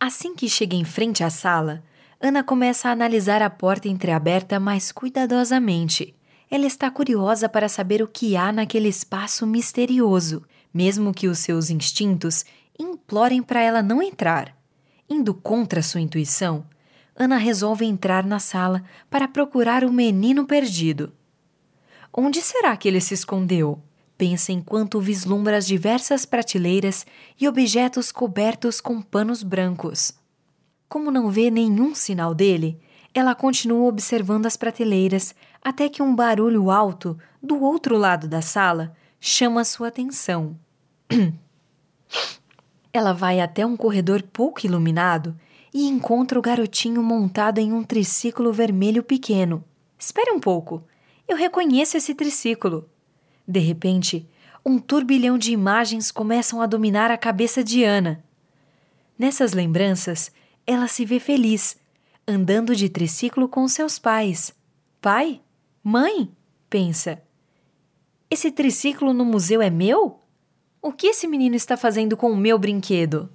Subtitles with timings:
[0.00, 1.82] Assim que chega em frente à sala,
[2.20, 6.14] Ana começa a analisar a porta entreaberta mais cuidadosamente.
[6.48, 11.68] Ela está curiosa para saber o que há naquele espaço misterioso, mesmo que os seus
[11.68, 12.44] instintos
[12.78, 14.56] implorem para ela não entrar.
[15.10, 16.64] Indo contra sua intuição,
[17.16, 21.12] Ana resolve entrar na sala para procurar o menino perdido.
[22.12, 23.82] Onde será que ele se escondeu?
[24.18, 27.06] Pensa enquanto vislumbra as diversas prateleiras
[27.40, 30.12] e objetos cobertos com panos brancos.
[30.88, 32.80] Como não vê nenhum sinal dele,
[33.14, 38.92] ela continua observando as prateleiras até que um barulho alto do outro lado da sala
[39.20, 40.58] chama sua atenção.
[42.92, 45.38] ela vai até um corredor pouco iluminado
[45.72, 49.62] e encontra o garotinho montado em um triciclo vermelho pequeno.
[49.96, 50.82] Espere um pouco,
[51.28, 52.88] eu reconheço esse triciclo.
[53.48, 54.28] De repente,
[54.62, 58.22] um turbilhão de imagens começam a dominar a cabeça de Ana.
[59.18, 60.30] Nessas lembranças,
[60.66, 61.78] ela se vê feliz,
[62.26, 64.54] andando de triciclo com seus pais.
[65.00, 65.40] Pai?
[65.82, 66.30] Mãe?
[66.68, 67.22] pensa.
[68.30, 70.20] Esse triciclo no museu é meu?
[70.82, 73.30] O que esse menino está fazendo com o meu brinquedo?